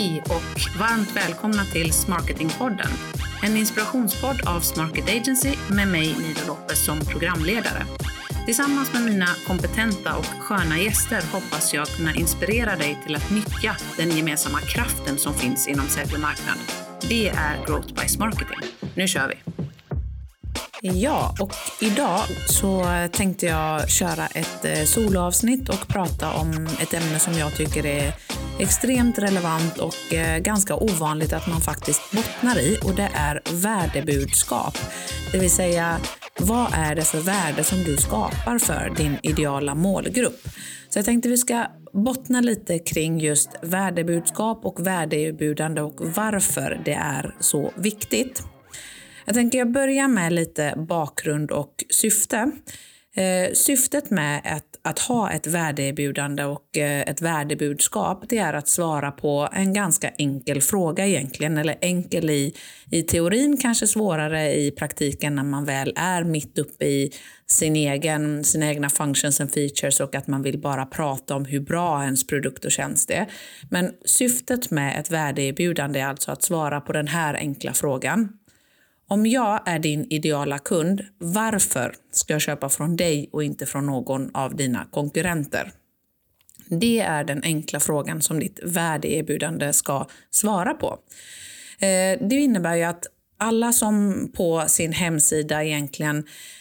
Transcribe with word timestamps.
Hej 0.00 0.22
och 0.24 0.78
varmt 0.78 1.16
välkomna 1.16 1.64
till 1.64 1.92
Smarketingpodden. 1.92 2.90
En 3.42 3.56
inspirationspodd 3.56 4.48
av 4.48 4.60
Smarket 4.60 5.04
Agency 5.08 5.54
med 5.70 5.88
mig 5.88 6.16
Nida 6.18 6.40
Lopez 6.46 6.84
som 6.84 7.00
programledare. 7.00 7.86
Tillsammans 8.46 8.92
med 8.92 9.02
mina 9.02 9.26
kompetenta 9.46 10.16
och 10.16 10.24
sköna 10.24 10.78
gäster 10.78 11.22
hoppas 11.32 11.74
jag 11.74 11.86
kunna 11.88 12.14
inspirera 12.14 12.76
dig 12.76 12.98
till 13.06 13.16
att 13.16 13.30
nyttja 13.30 13.76
den 13.96 14.10
gemensamma 14.10 14.60
kraften 14.60 15.18
som 15.18 15.34
finns 15.34 15.68
inom 15.68 15.86
sälj 15.86 16.14
och 16.14 16.20
marknad. 16.20 16.58
Det 17.08 17.28
är 17.28 17.66
Growth 17.66 17.94
by 17.94 18.08
Smarketing. 18.08 18.58
Nu 18.94 19.08
kör 19.08 19.28
vi! 19.28 19.52
Ja, 20.82 21.34
och 21.40 21.52
idag 21.80 22.20
så 22.46 22.84
tänkte 23.12 23.46
jag 23.46 23.90
köra 23.90 24.26
ett 24.26 24.64
eh, 24.64 24.84
soloavsnitt 24.84 25.68
och 25.68 25.88
prata 25.88 26.32
om 26.32 26.68
ett 26.80 26.94
ämne 26.94 27.18
som 27.18 27.34
jag 27.34 27.54
tycker 27.56 27.86
är 27.86 28.12
extremt 28.60 29.18
relevant 29.18 29.78
och 29.78 30.14
eh, 30.14 30.38
ganska 30.38 30.76
ovanligt 30.76 31.32
att 31.32 31.46
man 31.46 31.60
faktiskt 31.60 32.12
bottnar 32.12 32.58
i 32.58 32.78
och 32.84 32.94
det 32.94 33.10
är 33.14 33.42
värdebudskap. 33.52 34.78
Det 35.32 35.38
vill 35.38 35.50
säga, 35.50 36.00
vad 36.40 36.66
är 36.74 36.94
det 36.94 37.04
för 37.04 37.20
värde 37.20 37.64
som 37.64 37.78
du 37.78 37.96
skapar 37.96 38.58
för 38.58 38.92
din 38.96 39.18
ideala 39.22 39.74
målgrupp? 39.74 40.48
Så 40.88 40.98
jag 40.98 41.04
tänkte 41.04 41.28
vi 41.28 41.36
ska 41.36 41.66
bottna 41.92 42.40
lite 42.40 42.78
kring 42.78 43.20
just 43.20 43.50
värdebudskap 43.62 44.64
och 44.64 44.86
värdeerbjudande 44.86 45.82
och 45.82 46.00
varför 46.00 46.82
det 46.84 46.94
är 46.94 47.34
så 47.40 47.72
viktigt. 47.76 48.42
Jag 49.24 49.34
tänker 49.34 49.58
jag 49.58 49.72
börjar 49.72 50.08
med 50.08 50.32
lite 50.32 50.74
bakgrund 50.88 51.50
och 51.50 51.74
syfte. 51.90 52.50
Eh, 53.16 53.52
syftet 53.52 54.10
med 54.10 54.40
ett, 54.44 54.69
att 54.82 54.98
ha 54.98 55.30
ett 55.30 55.46
värdeerbjudande 55.46 56.44
och 56.44 56.76
eh, 56.76 57.00
ett 57.00 57.22
värdebudskap 57.22 58.24
det 58.28 58.38
är 58.38 58.52
att 58.52 58.68
svara 58.68 59.10
på 59.10 59.48
en 59.52 59.72
ganska 59.72 60.08
enkel 60.08 60.60
fråga 60.60 61.06
egentligen, 61.06 61.58
eller 61.58 61.76
enkel 61.80 62.30
i, 62.30 62.54
i 62.90 63.02
teorin, 63.02 63.56
kanske 63.56 63.86
svårare 63.86 64.54
i 64.54 64.70
praktiken 64.70 65.34
när 65.34 65.42
man 65.42 65.64
väl 65.64 65.92
är 65.96 66.24
mitt 66.24 66.58
uppe 66.58 66.84
i 66.84 67.12
sin 67.46 67.76
egen, 67.76 68.44
sina 68.44 68.68
egna 68.68 68.90
functions 68.90 69.40
and 69.40 69.52
features 69.52 70.00
och 70.00 70.14
att 70.14 70.26
man 70.26 70.42
vill 70.42 70.58
bara 70.58 70.86
prata 70.86 71.34
om 71.34 71.44
hur 71.44 71.60
bra 71.60 72.04
ens 72.04 72.26
produkt 72.26 72.64
och 72.64 72.70
tjänst 72.70 73.10
är. 73.10 73.26
Men 73.70 73.92
syftet 74.04 74.70
med 74.70 75.00
ett 75.00 75.10
värdeerbjudande 75.10 76.00
är 76.00 76.06
alltså 76.06 76.30
att 76.30 76.42
svara 76.42 76.80
på 76.80 76.92
den 76.92 77.08
här 77.08 77.34
enkla 77.34 77.72
frågan. 77.72 78.28
Om 79.10 79.26
jag 79.26 79.62
är 79.66 79.78
din 79.78 80.06
ideala 80.10 80.58
kund, 80.58 81.04
varför 81.18 81.94
ska 82.12 82.32
jag 82.32 82.40
köpa 82.40 82.68
från 82.68 82.96
dig 82.96 83.28
och 83.32 83.44
inte 83.44 83.66
från 83.66 83.86
någon 83.86 84.34
av 84.34 84.56
dina 84.56 84.86
konkurrenter? 84.90 85.72
Det 86.68 87.00
är 87.00 87.24
den 87.24 87.42
enkla 87.44 87.80
frågan 87.80 88.22
som 88.22 88.40
ditt 88.40 88.60
värdeerbjudande 88.62 89.72
ska 89.72 90.06
svara 90.30 90.74
på. 90.74 90.98
Eh, 91.78 92.28
det 92.28 92.34
innebär 92.34 92.76
ju 92.76 92.82
att 92.82 93.06
alla 93.38 93.72
som 93.72 94.28
på 94.36 94.64
sin 94.66 94.92
hemsida 94.92 95.64
egentligen 95.64 96.18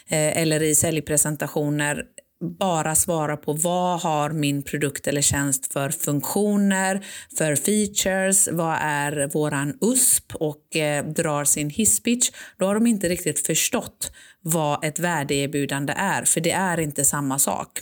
eh, 0.07 0.37
eller 0.37 0.63
i 0.63 0.75
säljpresentationer 0.75 2.03
bara 2.41 2.95
svara 2.95 3.37
på 3.37 3.53
vad 3.53 4.01
har 4.01 4.29
min 4.29 4.63
produkt 4.63 5.07
eller 5.07 5.21
tjänst 5.21 5.73
för 5.73 5.89
funktioner, 5.89 7.05
för 7.37 7.55
features, 7.55 8.49
vad 8.51 8.77
är 8.81 9.27
våran 9.33 9.77
USP 9.81 10.35
och 10.35 10.75
eh, 10.75 11.05
drar 11.05 11.43
sin 11.43 11.69
hisspitch, 11.69 12.31
då 12.57 12.65
har 12.65 12.73
de 12.73 12.87
inte 12.87 13.09
riktigt 13.09 13.47
förstått 13.47 14.11
vad 14.41 14.83
ett 14.83 14.99
värdeerbjudande 14.99 15.93
är, 15.97 16.23
för 16.23 16.41
det 16.41 16.51
är 16.51 16.79
inte 16.79 17.05
samma 17.05 17.39
sak. 17.39 17.79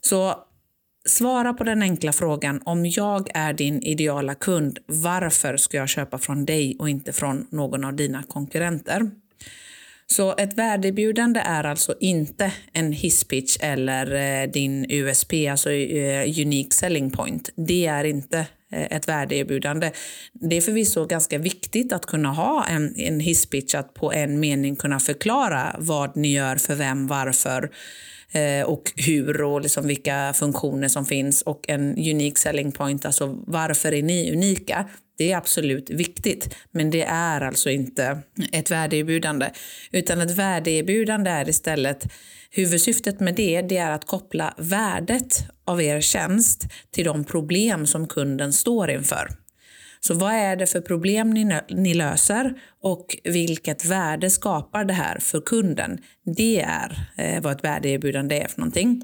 Så 0.00 0.34
svara 1.08 1.54
på 1.54 1.64
den 1.64 1.82
enkla 1.82 2.12
frågan 2.12 2.62
om 2.64 2.86
jag 2.86 3.28
är 3.34 3.52
din 3.52 3.82
ideala 3.82 4.34
kund, 4.34 4.78
varför 4.86 5.56
ska 5.56 5.76
jag 5.76 5.88
köpa 5.88 6.18
från 6.18 6.44
dig 6.44 6.76
och 6.78 6.88
inte 6.88 7.12
från 7.12 7.46
någon 7.50 7.84
av 7.84 7.96
dina 7.96 8.22
konkurrenter? 8.22 9.10
Så 10.12 10.34
ett 10.38 10.58
värdeerbjudande 10.58 11.40
är 11.40 11.64
alltså 11.64 11.94
inte 12.00 12.52
en 12.72 12.92
hisspitch 12.92 13.56
eller 13.60 14.14
eh, 14.14 14.50
din 14.50 14.86
USP, 14.88 15.32
alltså 15.50 15.70
eh, 15.70 16.40
unique 16.40 16.74
selling 16.74 17.10
point. 17.10 17.50
Det 17.56 17.86
är 17.86 18.04
inte 18.04 18.38
eh, 18.72 18.96
ett 18.96 19.08
värdeerbjudande. 19.08 19.90
Det 20.32 20.56
är 20.56 20.60
förvisso 20.60 21.06
ganska 21.06 21.38
viktigt 21.38 21.92
att 21.92 22.06
kunna 22.06 22.28
ha 22.32 22.66
en, 22.66 22.96
en 22.96 23.20
hisspitch, 23.20 23.74
att 23.74 23.94
på 23.94 24.12
en 24.12 24.40
mening 24.40 24.76
kunna 24.76 25.00
förklara 25.00 25.76
vad 25.78 26.16
ni 26.16 26.32
gör, 26.32 26.56
för 26.56 26.74
vem, 26.74 27.06
varför 27.06 27.70
Eh, 28.32 28.66
och 28.66 28.92
hur 28.96 29.42
och 29.42 29.60
liksom 29.60 29.86
vilka 29.86 30.32
funktioner 30.32 30.88
som 30.88 31.06
finns 31.06 31.42
och 31.42 31.68
en 31.68 31.90
unique 31.90 32.38
selling 32.38 32.72
point, 32.72 33.04
alltså 33.06 33.38
varför 33.46 33.94
är 33.94 34.02
ni 34.02 34.32
unika? 34.32 34.88
Det 35.18 35.32
är 35.32 35.36
absolut 35.36 35.90
viktigt, 35.90 36.54
men 36.70 36.90
det 36.90 37.02
är 37.02 37.40
alltså 37.40 37.70
inte 37.70 38.18
ett 38.52 38.70
värdeerbjudande. 38.70 39.50
Utan 39.92 40.20
ett 40.20 40.30
värdeerbjudande 40.30 41.30
är 41.30 41.48
istället, 41.48 42.06
huvudsyftet 42.50 43.20
med 43.20 43.34
det, 43.34 43.62
det 43.62 43.76
är 43.76 43.90
att 43.90 44.04
koppla 44.04 44.54
värdet 44.58 45.44
av 45.64 45.82
er 45.82 46.00
tjänst 46.00 46.66
till 46.90 47.04
de 47.04 47.24
problem 47.24 47.86
som 47.86 48.08
kunden 48.08 48.52
står 48.52 48.90
inför. 48.90 49.28
Så 50.00 50.14
vad 50.14 50.32
är 50.32 50.56
det 50.56 50.66
för 50.66 50.80
problem 50.80 51.30
ni, 51.30 51.60
ni 51.70 51.94
löser 51.94 52.54
och 52.82 53.16
vilket 53.24 53.84
värde 53.84 54.30
skapar 54.30 54.84
det 54.84 54.94
här 54.94 55.18
för 55.18 55.40
kunden? 55.40 55.98
Det 56.36 56.60
är 56.60 56.98
eh, 57.16 57.42
vad 57.42 57.52
ett 57.52 57.64
värdeerbjudande 57.64 58.40
är 58.40 58.48
för 58.48 58.60
någonting. 58.60 59.02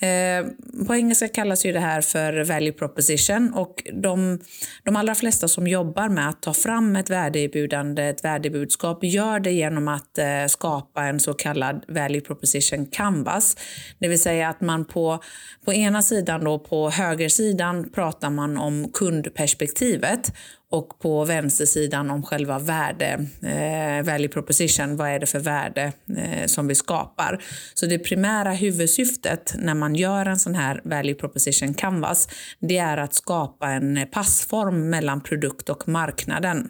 Eh, 0.00 0.46
på 0.86 0.94
engelska 0.94 1.28
kallas 1.28 1.66
ju 1.66 1.72
det 1.72 1.80
här 1.80 2.00
för 2.00 2.44
value 2.44 2.72
proposition 2.72 3.52
och 3.54 3.82
de, 3.92 4.40
de 4.84 4.96
allra 4.96 5.14
flesta 5.14 5.48
som 5.48 5.66
jobbar 5.66 6.08
med 6.08 6.28
att 6.28 6.42
ta 6.42 6.54
fram 6.54 6.96
ett 6.96 7.10
värdeerbjudande, 7.10 8.02
ett 8.02 8.24
värdebudskap, 8.24 9.04
gör 9.04 9.40
det 9.40 9.52
genom 9.52 9.88
att 9.88 10.18
eh, 10.18 10.46
skapa 10.48 11.04
en 11.04 11.20
så 11.20 11.34
kallad 11.34 11.84
value 11.88 12.20
proposition 12.20 12.86
canvas. 12.86 13.56
Det 13.98 14.08
vill 14.08 14.22
säga 14.22 14.48
att 14.48 14.60
man 14.60 14.84
på, 14.84 15.22
på 15.64 15.72
ena 15.72 16.02
sidan, 16.02 16.44
då, 16.44 16.58
på 16.58 16.90
högersidan, 16.90 17.90
pratar 17.90 18.30
man 18.30 18.56
om 18.56 18.90
kundperspektivet 18.92 20.32
och 20.76 20.98
på 20.98 21.24
vänstersidan 21.24 22.10
om 22.10 22.22
själva 22.22 22.58
värde, 22.58 23.26
eh, 23.42 24.06
value 24.06 24.28
proposition, 24.28 24.96
vad 24.96 25.08
är 25.08 25.18
det 25.18 25.26
för 25.26 25.38
värde 25.38 25.92
eh, 26.16 26.46
som 26.46 26.68
vi 26.68 26.74
skapar. 26.74 27.42
Så 27.74 27.86
det 27.86 27.98
primära 27.98 28.52
huvudsyftet 28.52 29.54
när 29.58 29.74
man 29.74 29.94
gör 29.94 30.26
en 30.26 30.38
sån 30.38 30.54
här 30.54 30.80
value 30.84 31.14
proposition 31.14 31.74
canvas, 31.74 32.28
det 32.60 32.78
är 32.78 32.96
att 32.96 33.14
skapa 33.14 33.68
en 33.68 34.06
passform 34.12 34.90
mellan 34.90 35.20
produkt 35.20 35.68
och 35.68 35.88
marknaden. 35.88 36.68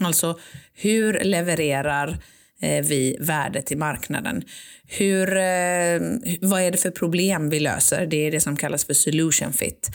Alltså 0.00 0.38
hur 0.72 1.24
levererar 1.24 2.18
eh, 2.60 2.84
vi 2.84 3.16
värde 3.20 3.62
till 3.62 3.78
marknaden. 3.78 4.42
Hur, 4.86 5.36
eh, 5.36 6.00
vad 6.40 6.62
är 6.62 6.70
det 6.70 6.78
för 6.78 6.90
problem 6.90 7.50
vi 7.50 7.60
löser? 7.60 8.06
Det 8.06 8.16
är 8.26 8.30
det 8.30 8.40
som 8.40 8.56
kallas 8.56 8.84
för 8.84 8.94
solution 8.94 9.52
fit. 9.52 9.90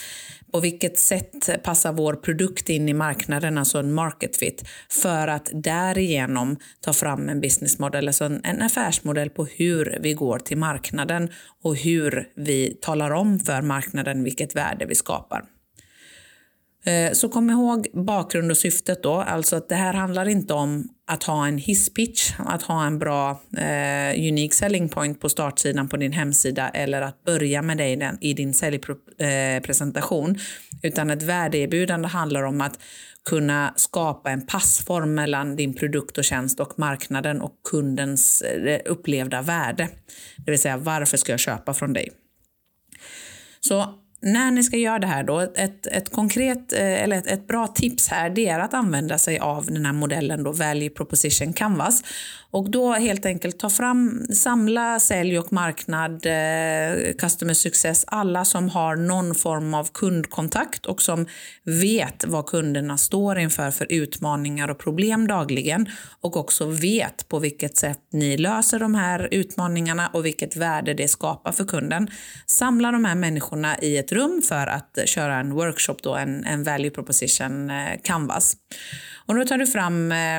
På 0.52 0.60
vilket 0.60 1.00
sätt 1.00 1.64
passar 1.64 1.94
vår 1.94 2.14
produkt 2.14 2.70
in 2.70 2.90
i 2.90 2.94
marknaden, 2.94 3.58
alltså 3.58 3.80
en 3.80 3.94
market 3.94 4.38
fit, 4.38 4.64
för 4.90 5.28
att 5.28 5.50
därigenom 5.54 6.58
ta 6.82 6.94
fram 6.94 7.30
en 7.30 7.42
business 7.42 7.80
model, 7.80 8.08
alltså 8.08 8.26
en 8.44 8.62
affärsmodell 8.62 9.30
på 9.30 9.46
hur 9.46 9.98
vi 10.02 10.14
går 10.14 10.40
till 10.40 10.58
marknaden 10.58 11.30
och 11.64 11.76
hur 11.76 12.28
vi 12.36 12.78
talar 12.82 13.12
om 13.12 13.40
för 13.40 13.62
marknaden 13.62 14.24
vilket 14.24 14.56
värde 14.56 14.86
vi 14.86 14.96
skapar. 14.96 15.46
Eh, 16.86 17.12
så 17.14 17.30
kom 17.30 17.50
ihåg 17.50 17.88
bakgrund 17.94 18.52
och 18.52 18.58
syftet 18.58 19.04
då, 19.04 19.14
alltså 19.14 19.56
att 19.56 19.70
det 19.70 19.76
här 19.76 19.94
handlar 19.94 20.30
inte 20.30 20.54
om 20.54 20.90
att 21.08 21.24
ha 21.24 21.48
en 21.48 21.58
hisspitch, 21.58 22.32
att 22.38 22.64
ha 22.64 22.86
en 22.86 23.00
bra 23.00 23.42
eh, 23.58 24.30
unique 24.30 24.56
selling 24.56 24.90
point 24.90 25.22
på 25.22 25.30
startsidan 25.30 25.90
på 25.90 25.98
din 25.98 26.12
hemsida 26.12 26.70
eller 26.70 27.02
att 27.02 27.24
börja 27.24 27.62
med 27.62 27.78
dig 27.78 28.18
i 28.22 28.34
din 28.34 28.54
säljpresentation. 28.54 30.30
Eh, 30.30 30.42
Utan 30.84 31.10
ett 31.10 31.24
värdeerbjudande 31.24 32.08
handlar 32.08 32.44
om 32.44 32.62
att 32.62 32.80
kunna 33.30 33.74
skapa 33.76 34.32
en 34.32 34.46
passform 34.46 35.16
mellan 35.16 35.56
din 35.56 35.74
produkt 35.74 36.18
och 36.18 36.24
tjänst 36.24 36.60
och 36.60 36.80
marknaden 36.80 37.42
och 37.42 37.54
kundens 37.72 38.42
eh, 38.42 38.80
upplevda 38.86 39.42
värde. 39.42 39.90
Det 40.38 40.52
vill 40.52 40.62
säga 40.62 40.78
varför 40.78 41.18
ska 41.18 41.32
jag 41.34 41.40
köpa 41.40 41.74
från 41.74 41.94
dig? 41.94 42.10
Så 43.60 44.00
när 44.22 44.52
ni 44.52 44.64
ska 44.64 44.78
göra 44.78 45.00
det 45.00 45.08
här 45.08 45.24
då, 45.24 45.40
ett, 45.40 45.88
ett 45.88 46.12
konkret 46.12 46.74
eh, 46.74 47.04
eller 47.04 47.18
ett, 47.18 47.28
ett, 47.28 47.48
bra 47.48 47.68
tips 47.68 48.08
här 48.08 48.30
det 48.30 48.48
är 48.48 48.60
att 48.60 48.74
använda 48.74 49.18
sig 49.18 49.40
av 49.40 49.66
den 49.66 49.86
här 49.86 49.94
modellen 49.94 50.44
då, 50.44 50.52
Value 50.52 50.90
Proposition 50.90 51.54
Canvas. 51.54 52.04
Och 52.52 52.70
då 52.70 52.94
helt 52.94 53.26
enkelt 53.26 53.60
ta 53.60 53.70
fram, 53.70 54.28
samla 54.34 55.00
sälj 55.00 55.40
och 55.40 55.54
marknad, 55.54 56.26
eh, 56.26 57.14
customer 57.14 57.54
success, 57.54 58.06
alla 58.08 58.46
som 58.46 58.70
har 58.70 58.96
någon 58.96 59.36
form 59.36 59.74
av 59.74 59.90
kundkontakt 59.94 60.86
och 60.86 61.02
som 61.02 61.26
vet 61.64 62.26
vad 62.28 62.46
kunderna 62.46 62.98
står 62.98 63.40
inför 63.40 63.72
för 63.72 63.88
utmaningar 63.90 64.70
och 64.70 64.80
problem 64.80 65.28
dagligen 65.28 65.90
och 66.22 66.38
också 66.38 66.66
vet 66.66 67.30
på 67.30 67.40
vilket 67.40 67.78
sätt 67.78 68.00
ni 68.12 68.38
löser 68.38 68.80
de 68.80 68.96
här 68.96 69.28
utmaningarna 69.32 70.08
och 70.14 70.26
vilket 70.26 70.56
värde 70.56 70.94
det 70.94 71.08
skapar 71.08 71.52
för 71.52 71.66
kunden. 71.66 72.08
Samla 72.46 72.92
de 72.92 73.06
här 73.06 73.16
människorna 73.16 73.80
i 73.80 73.98
ett 73.98 74.09
ett 74.10 74.16
rum 74.16 74.42
för 74.42 74.68
att 74.68 75.00
köra 75.06 75.36
en 75.36 75.54
workshop, 75.54 75.96
då, 76.04 76.16
en, 76.16 76.44
en 76.46 76.64
value 76.64 76.90
proposition 76.90 77.70
eh, 77.70 78.00
canvas. 78.04 78.58
Och 79.26 79.36
då 79.36 79.44
tar 79.44 79.58
du 79.58 79.68
fram 79.68 80.12
eh, 80.12 80.36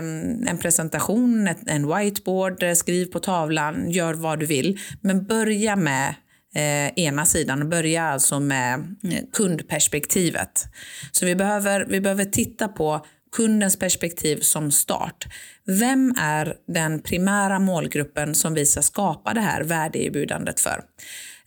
en 0.51 0.59
presentation, 0.61 1.49
en 1.67 1.97
whiteboard, 1.97 2.63
eh, 2.63 2.75
skriv 2.75 3.07
på 3.07 3.19
tavlan, 3.19 3.91
gör 3.91 4.15
vad 4.15 4.39
du 4.39 4.47
vill. 4.47 4.79
Men 5.01 5.27
börja 5.27 5.77
med 5.77 6.15
eh, 6.55 7.05
ena 7.05 7.27
sidan 7.27 7.63
och 7.63 7.69
börja 7.69 8.03
alltså 8.03 8.41
med 8.41 8.75
eh, 9.05 9.21
kundperspektivet. 9.33 10.67
Så 11.13 11.27
vi 11.27 11.37
behöver, 11.37 11.87
vi 11.89 12.01
behöver 12.01 12.25
titta 12.25 12.69
på 12.69 13.07
kundens 13.37 13.79
perspektiv 13.79 14.41
som 14.41 14.71
start. 14.71 15.27
Vem 15.67 16.15
är 16.19 16.55
den 16.67 17.03
primära 17.03 17.59
målgruppen 17.59 18.35
som 18.35 18.55
vi 18.55 18.67
ska 18.67 18.83
skapa 18.83 19.35
det 19.35 19.41
här 19.41 19.65
värdeerbjudandet 19.65 20.61
för? 20.61 20.81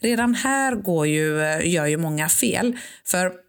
Redan 0.04 0.36
här 0.36 0.76
går 0.76 1.08
ju, 1.08 1.42
eh, 1.42 1.68
gör 1.68 1.86
ju 1.86 1.98
många 1.98 2.30
fel. 2.30 2.78
För 3.06 3.44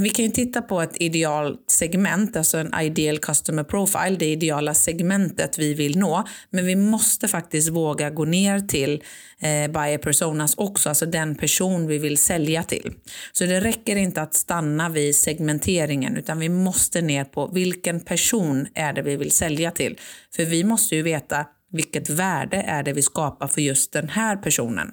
vi 0.00 0.08
kan 0.08 0.24
ju 0.24 0.30
titta 0.30 0.62
på 0.62 0.80
ett 0.80 0.96
idealt 1.00 1.70
segment, 1.70 2.36
alltså 2.36 2.58
en 2.58 2.74
ideal 2.80 3.18
customer 3.18 3.64
profile, 3.64 4.16
det 4.16 4.26
ideala 4.26 4.74
segmentet 4.74 5.58
vi 5.58 5.74
vill 5.74 5.98
nå. 5.98 6.24
Men 6.50 6.66
vi 6.66 6.76
måste 6.76 7.28
faktiskt 7.28 7.68
våga 7.68 8.10
gå 8.10 8.24
ner 8.24 8.60
till 8.60 9.02
eh, 9.40 9.72
buyer 9.72 9.98
personas 9.98 10.54
också, 10.56 10.88
alltså 10.88 11.06
den 11.06 11.34
person 11.34 11.86
vi 11.86 11.98
vill 11.98 12.18
sälja 12.18 12.62
till. 12.62 12.92
Så 13.32 13.44
det 13.44 13.60
räcker 13.60 13.96
inte 13.96 14.22
att 14.22 14.34
stanna 14.34 14.88
vid 14.88 15.16
segmenteringen 15.16 16.16
utan 16.16 16.38
vi 16.38 16.48
måste 16.48 17.00
ner 17.00 17.24
på 17.24 17.46
vilken 17.46 18.00
person 18.00 18.66
är 18.74 18.92
det 18.92 19.02
vi 19.02 19.16
vill 19.16 19.30
sälja 19.30 19.70
till. 19.70 19.98
För 20.36 20.44
vi 20.44 20.64
måste 20.64 20.96
ju 20.96 21.02
veta 21.02 21.46
vilket 21.72 22.10
värde 22.10 22.56
är 22.56 22.82
det 22.82 22.92
vi 22.92 23.02
skapar 23.02 23.48
för 23.48 23.60
just 23.60 23.92
den 23.92 24.08
här 24.08 24.36
personen. 24.36 24.92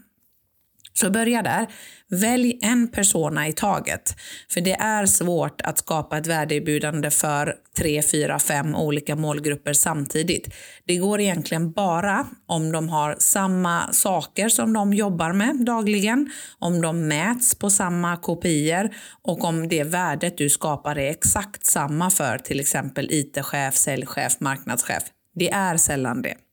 Så 0.93 1.09
börja 1.09 1.41
där. 1.41 1.67
Välj 2.09 2.59
en 2.61 2.87
persona 2.87 3.47
i 3.47 3.53
taget. 3.53 4.15
För 4.53 4.61
det 4.61 4.73
är 4.73 5.05
svårt 5.05 5.61
att 5.61 5.77
skapa 5.77 6.17
ett 6.17 6.27
värdeerbjudande 6.27 7.11
för 7.11 7.55
tre, 7.77 8.01
fyra, 8.01 8.39
fem 8.39 8.75
olika 8.75 9.15
målgrupper 9.15 9.73
samtidigt. 9.73 10.53
Det 10.85 10.97
går 10.97 11.19
egentligen 11.19 11.71
bara 11.71 12.27
om 12.47 12.71
de 12.71 12.89
har 12.89 13.15
samma 13.19 13.93
saker 13.93 14.49
som 14.49 14.73
de 14.73 14.93
jobbar 14.93 15.33
med 15.33 15.65
dagligen, 15.65 16.31
om 16.59 16.81
de 16.81 17.07
mäts 17.07 17.55
på 17.55 17.69
samma 17.69 18.17
kopior 18.17 18.89
och 19.21 19.43
om 19.43 19.67
det 19.67 19.83
värdet 19.83 20.37
du 20.37 20.49
skapar 20.49 20.95
är 20.95 21.09
exakt 21.09 21.65
samma 21.65 22.09
för 22.09 22.37
till 22.37 22.59
exempel 22.59 23.11
IT-chef, 23.11 23.75
säljchef, 23.75 24.39
marknadschef. 24.39 25.03
Det 25.35 25.49
är 25.51 25.77
sällan 25.77 26.21
det. 26.21 26.48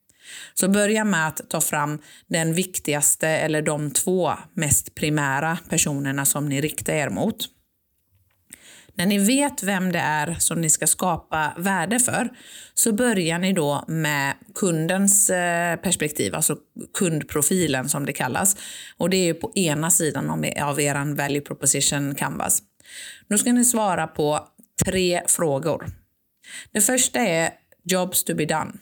Så 0.55 0.69
börja 0.69 1.05
med 1.05 1.29
att 1.29 1.51
ta 1.51 1.61
fram 1.61 1.99
den 2.27 2.55
viktigaste 2.55 3.29
eller 3.29 3.63
de 3.63 3.91
två 3.91 4.33
mest 4.55 4.95
primära 4.95 5.59
personerna 5.69 6.25
som 6.25 6.49
ni 6.49 6.61
riktar 6.61 6.93
er 6.93 7.09
mot. 7.09 7.37
När 8.99 9.07
ni 9.07 9.19
vet 9.19 9.63
vem 9.63 9.93
det 9.93 9.99
är 9.99 10.35
som 10.39 10.61
ni 10.61 10.71
ska 10.71 10.87
skapa 10.87 11.53
värde 11.57 11.99
för 11.99 12.29
så 12.75 12.93
börjar 12.93 13.39
ni 13.39 13.53
då 13.53 13.85
med 13.89 14.35
kundens 14.55 15.31
eh, 15.31 15.77
perspektiv, 15.77 16.35
alltså 16.35 16.57
kundprofilen 16.99 17.89
som 17.89 18.07
det 18.07 18.13
kallas. 18.13 18.57
Och 18.97 19.11
det 19.11 19.17
är 19.17 19.25
ju 19.25 19.35
på 19.35 19.53
ena 19.55 19.91
sidan 19.91 20.31
av 20.31 20.81
er 20.81 21.15
value 21.15 21.41
proposition 21.41 22.15
canvas. 22.15 22.63
Nu 23.29 23.39
ska 23.39 23.53
ni 23.53 23.65
svara 23.65 24.07
på 24.07 24.49
tre 24.85 25.23
frågor. 25.27 25.87
Det 26.73 26.81
första 26.81 27.21
är 27.21 27.51
jobs 27.85 28.25
to 28.25 28.35
be 28.35 28.45
done. 28.45 28.73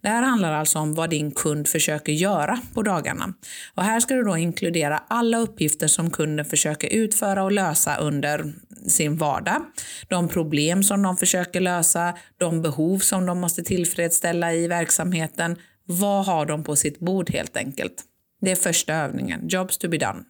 Det 0.00 0.08
här 0.08 0.22
handlar 0.22 0.52
alltså 0.52 0.78
om 0.78 0.94
vad 0.94 1.10
din 1.10 1.30
kund 1.30 1.68
försöker 1.68 2.12
göra 2.12 2.60
på 2.74 2.82
dagarna. 2.82 3.34
Och 3.74 3.82
här 3.82 4.00
ska 4.00 4.14
du 4.14 4.22
då 4.22 4.36
inkludera 4.36 5.02
alla 5.08 5.38
uppgifter 5.38 5.86
som 5.86 6.10
kunden 6.10 6.44
försöker 6.44 6.88
utföra 6.88 7.44
och 7.44 7.52
lösa 7.52 7.96
under 7.96 8.52
sin 8.88 9.16
vardag. 9.16 9.62
De 10.08 10.28
problem 10.28 10.82
som 10.82 11.02
de 11.02 11.16
försöker 11.16 11.60
lösa, 11.60 12.14
de 12.38 12.62
behov 12.62 12.98
som 12.98 13.26
de 13.26 13.40
måste 13.40 13.62
tillfredsställa 13.62 14.54
i 14.54 14.68
verksamheten. 14.68 15.56
Vad 15.84 16.26
har 16.26 16.46
de 16.46 16.64
på 16.64 16.76
sitt 16.76 16.98
bord 16.98 17.30
helt 17.30 17.56
enkelt? 17.56 18.04
Det 18.40 18.50
är 18.50 18.56
första 18.56 18.94
övningen, 18.94 19.48
jobs 19.48 19.78
to 19.78 19.88
be 19.88 19.98
done. 19.98 20.24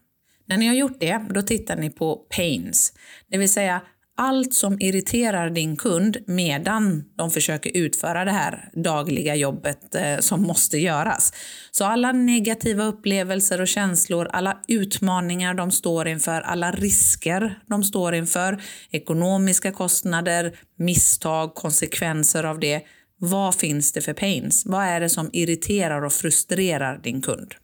När 0.48 0.56
ni 0.56 0.66
har 0.66 0.74
gjort 0.74 1.00
det, 1.00 1.26
då 1.30 1.42
tittar 1.42 1.76
ni 1.76 1.90
på 1.90 2.16
pains, 2.16 2.92
det 3.30 3.38
vill 3.38 3.52
säga 3.52 3.80
allt 4.16 4.54
som 4.54 4.80
irriterar 4.80 5.50
din 5.50 5.76
kund 5.76 6.16
medan 6.26 7.04
de 7.16 7.30
försöker 7.30 7.76
utföra 7.76 8.24
det 8.24 8.30
här 8.30 8.70
dagliga 8.74 9.34
jobbet 9.34 9.94
eh, 9.94 10.18
som 10.18 10.42
måste 10.42 10.78
göras. 10.78 11.32
Så 11.70 11.84
alla 11.84 12.12
negativa 12.12 12.84
upplevelser 12.84 13.60
och 13.60 13.68
känslor, 13.68 14.28
alla 14.32 14.58
utmaningar 14.68 15.54
de 15.54 15.70
står 15.70 16.08
inför, 16.08 16.40
alla 16.40 16.72
risker 16.72 17.58
de 17.66 17.84
står 17.84 18.14
inför, 18.14 18.62
ekonomiska 18.90 19.72
kostnader, 19.72 20.58
misstag, 20.78 21.54
konsekvenser 21.54 22.44
av 22.44 22.60
det. 22.60 22.82
Vad 23.18 23.54
finns 23.54 23.92
det 23.92 24.00
för 24.00 24.12
pains? 24.12 24.66
Vad 24.66 24.84
är 24.84 25.00
det 25.00 25.08
som 25.08 25.30
irriterar 25.32 26.02
och 26.02 26.12
frustrerar 26.12 26.98
din 27.02 27.22
kund? 27.22 27.54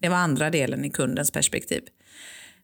Det 0.00 0.08
var 0.08 0.16
andra 0.16 0.50
delen 0.50 0.84
i 0.84 0.90
kundens 0.90 1.30
perspektiv. 1.30 1.82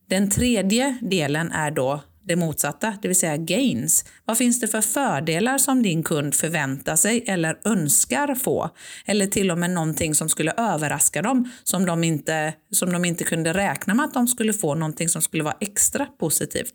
Den 0.09 0.31
tredje 0.31 0.99
delen 1.03 1.53
är 1.53 1.71
då 1.71 2.03
det 2.25 2.37
motsatta, 2.37 2.95
det 3.03 3.09
vill 3.09 3.19
säga 3.19 3.37
gains. 3.37 4.05
Vad 4.25 4.39
finns 4.39 4.61
det 4.61 4.69
för 4.69 4.81
fördelar 4.81 5.59
som 5.59 5.83
din 5.83 6.03
kund 6.03 6.35
förväntar 6.35 6.97
sig 6.97 7.25
eller 7.27 7.59
önskar 7.65 8.35
få? 8.35 8.71
Eller 9.07 9.27
till 9.27 9.51
och 9.51 9.59
med 9.59 9.71
någonting 9.71 10.15
som 10.15 10.29
skulle 10.29 10.53
överraska 10.53 11.23
dem 11.23 11.51
som 11.65 11.87
de 11.87 12.05
inte, 12.05 12.55
som 12.71 12.93
de 12.93 13.05
inte 13.05 13.25
kunde 13.25 13.53
räkna 13.53 13.95
med 13.95 14.05
att 14.05 14.15
de 14.15 14.29
skulle 14.29 14.53
få, 14.53 14.75
någonting 14.75 15.09
som 15.09 15.23
skulle 15.23 15.45
vara 15.45 15.57
extra 15.61 16.07
positivt. 16.07 16.73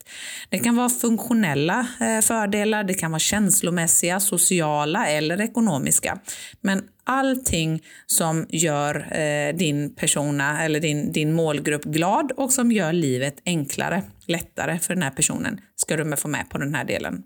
Det 0.49 0.59
kan 0.59 0.75
vara 0.75 0.89
funktionella 0.89 1.87
eh, 1.99 2.21
fördelar, 2.21 2.83
det 2.83 2.93
kan 2.93 3.11
vara 3.11 3.19
känslomässiga, 3.19 4.19
sociala 4.19 5.07
eller 5.07 5.41
ekonomiska. 5.41 6.19
Men 6.61 6.83
allting 7.07 7.83
som 8.05 8.45
gör 8.49 9.17
eh, 9.19 9.55
din 9.55 9.95
persona 9.95 10.63
eller 10.63 10.79
din, 10.79 11.11
din 11.11 11.33
målgrupp 11.33 11.83
glad 11.83 12.31
och 12.31 12.53
som 12.53 12.71
gör 12.71 12.93
livet 12.93 13.41
enklare, 13.45 14.03
lättare 14.25 14.79
för 14.79 14.93
den 14.93 15.03
här 15.03 15.11
personen 15.11 15.61
ska 15.75 15.97
du 15.97 16.17
få 16.17 16.27
med 16.27 16.49
på 16.49 16.57
den 16.57 16.75
här 16.75 16.85
delen. 16.85 17.23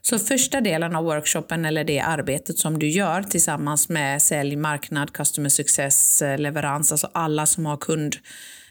Så 0.00 0.18
första 0.18 0.60
delen 0.60 0.96
av 0.96 1.04
workshopen 1.04 1.64
eller 1.64 1.84
det 1.84 2.00
arbetet 2.00 2.58
som 2.58 2.78
du 2.78 2.88
gör 2.88 3.22
tillsammans 3.22 3.88
med 3.88 4.22
sälj, 4.22 4.56
marknad, 4.56 5.12
customer 5.12 5.48
success, 5.48 6.22
eh, 6.22 6.38
leverans, 6.38 6.92
alltså 6.92 7.10
alla 7.14 7.46
som 7.46 7.66
har 7.66 7.76
kund, 7.76 8.16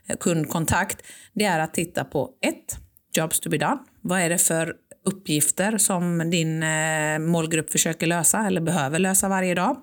eh, 0.07 0.17
kundkontakt, 0.17 1.01
det 1.33 1.45
är 1.45 1.59
att 1.59 1.73
titta 1.73 2.03
på 2.03 2.29
ett, 2.41 2.77
Jobs 3.17 3.39
to 3.39 3.49
be 3.49 3.57
done. 3.57 3.77
Vad 4.01 4.19
är 4.19 4.29
det 4.29 4.37
för 4.37 4.75
uppgifter 5.05 5.77
som 5.77 6.29
din 6.29 6.63
eh, 6.63 7.19
målgrupp 7.19 7.69
försöker 7.69 8.07
lösa 8.07 8.47
eller 8.47 8.61
behöver 8.61 8.99
lösa 8.99 9.29
varje 9.29 9.55
dag. 9.55 9.77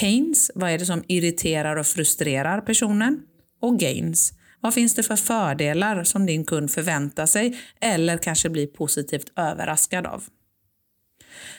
Pains, 0.00 0.50
vad 0.54 0.70
är 0.70 0.78
det 0.78 0.86
som 0.86 1.04
irriterar 1.08 1.76
och 1.76 1.86
frustrerar 1.86 2.60
personen? 2.60 3.20
Och 3.60 3.78
gains, 3.78 4.32
vad 4.60 4.74
finns 4.74 4.94
det 4.94 5.02
för 5.02 5.16
fördelar 5.16 6.04
som 6.04 6.26
din 6.26 6.44
kund 6.44 6.70
förväntar 6.70 7.26
sig 7.26 7.58
eller 7.80 8.18
kanske 8.18 8.50
blir 8.50 8.66
positivt 8.66 9.32
överraskad 9.36 10.06
av? 10.06 10.24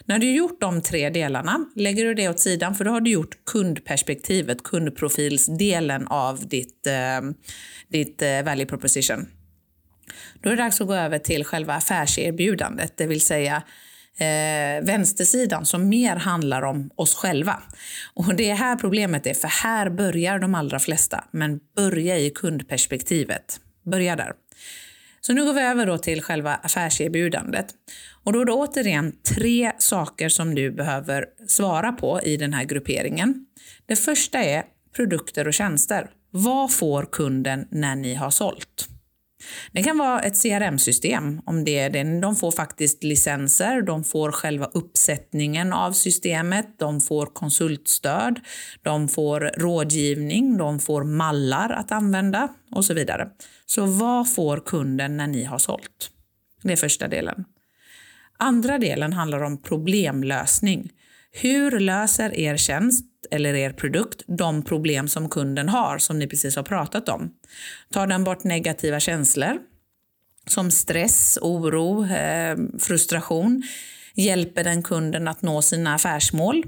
När 0.06 0.20
du 0.20 0.32
gjort 0.32 0.62
de 0.62 0.82
tre 0.82 1.10
delarna 1.10 1.66
lägger 1.76 2.06
du 2.06 2.14
det 2.14 2.30
åt 2.30 2.40
sidan 2.40 2.76
för 2.76 2.86
då 2.86 2.92
har 2.92 3.02
du 3.02 3.12
gjort 3.12 3.46
kundperspektivet, 3.46 4.64
kundprofilsdelen 4.64 6.08
av 6.08 6.48
ditt, 6.48 6.88
eh, 6.88 7.32
ditt 7.88 8.22
eh, 8.22 8.44
value 8.44 8.66
proposition. 8.66 9.26
Då 10.42 10.50
är 10.50 10.56
det 10.56 10.64
dags 10.64 10.82
att 10.82 10.88
gå 10.88 10.94
över 10.94 11.18
till 11.18 11.44
själva 11.44 11.74
affärserbjudandet, 11.74 12.98
det 12.98 13.08
vill 13.08 13.22
säga 13.22 13.64
eh, 14.18 14.86
vänstersidan 14.86 15.66
som 15.66 15.90
mer 15.90 16.16
handlar 16.16 16.62
om 16.62 16.90
oss 16.96 17.16
själva. 17.16 17.64
Och 18.14 18.36
det 18.36 18.50
är 18.50 18.56
här 18.56 18.76
problemet 18.76 19.28
är, 19.28 19.34
för 19.34 19.48
här 19.48 19.90
börjar 19.90 20.40
de 20.40 20.56
allra 20.56 20.80
flesta. 20.80 21.24
Men 21.32 21.60
börja 21.76 22.18
i 22.18 22.30
kundperspektivet. 22.30 23.60
Börja 23.86 24.16
där. 24.16 24.34
Så 25.22 25.34
nu 25.34 25.46
går 25.46 25.54
vi 25.54 25.62
över 25.62 25.86
då 25.86 25.98
till 25.98 26.22
själva 26.22 26.56
affärserbjudandet. 26.56 27.66
Och 28.24 28.34
då 28.34 28.42
är 28.42 28.46
det 28.46 28.52
återigen 28.52 29.16
tre 29.36 29.72
saker 29.78 30.30
som 30.30 30.56
du 30.56 30.72
behöver 30.72 31.26
svara 31.48 31.92
på 31.92 32.22
i 32.24 32.38
den 32.38 32.54
här 32.54 32.64
grupperingen. 32.64 33.46
Det 33.86 33.96
första 33.96 34.44
är 34.44 34.64
produkter 34.96 35.48
och 35.48 35.54
tjänster. 35.54 36.10
Vad 36.32 36.74
får 36.74 37.06
kunden 37.12 37.68
när 37.72 37.96
ni 37.96 38.16
har 38.16 38.30
sålt? 38.30 38.88
Det 39.72 39.84
kan 39.84 39.98
vara 39.98 40.20
ett 40.20 40.42
CRM-system. 40.42 41.42
om 41.46 41.64
det 41.64 41.80
är 41.80 41.90
det. 41.90 42.22
De 42.22 42.36
får 42.36 42.52
faktiskt 42.52 43.04
licenser, 43.04 43.82
de 43.82 44.04
får 44.04 44.32
själva 44.32 44.66
uppsättningen 44.66 45.74
av 45.74 45.92
systemet, 45.92 46.80
de 46.80 47.02
får 47.02 47.26
konsultstöd, 47.26 48.40
de 48.82 49.10
får 49.10 49.52
rådgivning, 49.58 50.58
de 50.58 50.80
får 50.80 51.04
mallar 51.04 51.70
att 51.70 51.92
använda 51.92 52.48
och 52.72 52.86
så 52.86 52.94
vidare. 52.94 53.28
Så 53.66 53.86
vad 53.86 54.34
får 54.34 54.58
kunden 54.66 55.18
när 55.18 55.28
ni 55.28 55.44
har 55.44 55.58
sålt? 55.58 56.10
Det 56.62 56.72
är 56.72 56.78
första 56.78 57.08
delen. 57.08 57.46
Andra 58.38 58.78
delen 58.78 59.14
handlar 59.14 59.44
om 59.44 59.62
problemlösning. 59.62 60.92
Hur 61.42 61.80
löser 61.80 62.40
er 62.40 62.58
tjänst 62.58 63.06
eller 63.32 63.54
er 63.54 63.74
produkt 63.74 64.24
de 64.28 64.64
problem 64.64 65.08
som 65.08 65.30
kunden 65.30 65.70
har, 65.70 65.98
som 65.98 66.20
ni 66.20 66.28
precis 66.28 66.56
har 66.56 66.64
pratat 66.64 67.10
om. 67.10 67.32
Tar 67.94 68.08
den 68.08 68.24
bort 68.24 68.44
negativa 68.44 69.00
känslor 69.00 69.60
som 70.48 70.72
stress, 70.72 71.38
oro, 71.42 72.06
eh, 72.06 72.58
frustration? 72.80 73.64
Hjälper 74.16 74.64
den 74.64 74.84
kunden 74.84 75.28
att 75.28 75.42
nå 75.42 75.62
sina 75.62 75.96
affärsmål? 75.96 76.64